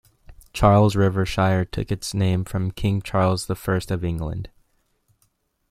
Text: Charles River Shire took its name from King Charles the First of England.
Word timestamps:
Charles 0.51 0.95
River 0.95 1.27
Shire 1.27 1.63
took 1.63 1.91
its 1.91 2.15
name 2.15 2.43
from 2.43 2.71
King 2.71 3.03
Charles 3.03 3.45
the 3.45 3.53
First 3.53 3.91
of 3.91 4.03
England. 4.03 4.49